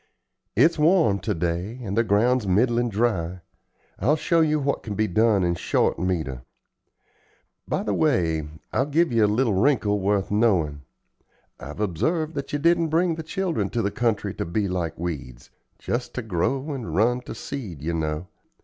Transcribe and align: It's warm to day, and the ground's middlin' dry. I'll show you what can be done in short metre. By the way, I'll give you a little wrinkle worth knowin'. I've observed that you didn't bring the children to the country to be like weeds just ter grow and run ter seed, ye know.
It's 0.55 0.79
warm 0.79 1.19
to 1.19 1.35
day, 1.35 1.79
and 1.83 1.95
the 1.95 2.03
ground's 2.03 2.47
middlin' 2.47 2.89
dry. 2.89 3.41
I'll 3.99 4.15
show 4.15 4.41
you 4.41 4.59
what 4.59 4.81
can 4.81 4.95
be 4.95 5.05
done 5.07 5.43
in 5.43 5.53
short 5.53 5.99
metre. 5.99 6.41
By 7.67 7.83
the 7.83 7.93
way, 7.93 8.47
I'll 8.73 8.87
give 8.87 9.11
you 9.11 9.23
a 9.23 9.27
little 9.27 9.53
wrinkle 9.53 9.99
worth 9.99 10.31
knowin'. 10.31 10.81
I've 11.59 11.79
observed 11.79 12.33
that 12.33 12.51
you 12.51 12.57
didn't 12.57 12.87
bring 12.87 13.13
the 13.13 13.21
children 13.21 13.69
to 13.69 13.83
the 13.83 13.91
country 13.91 14.33
to 14.33 14.43
be 14.45 14.67
like 14.67 14.97
weeds 14.97 15.51
just 15.77 16.15
ter 16.15 16.23
grow 16.23 16.71
and 16.71 16.95
run 16.95 17.21
ter 17.21 17.35
seed, 17.35 17.83
ye 17.83 17.93
know. 17.93 18.25